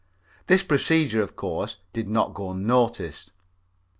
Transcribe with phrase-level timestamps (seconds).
[0.47, 3.29] This procedure, of course, did not go unnoticed.